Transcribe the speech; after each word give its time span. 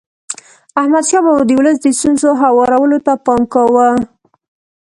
احمدشاه 0.81 1.21
بابا 1.25 1.43
د 1.47 1.51
ولس 1.59 1.77
د 1.81 1.87
ستونزو 1.97 2.29
هوارولو 2.41 2.97
ته 3.05 3.13
پام 3.25 3.41
کاوه. 3.53 3.89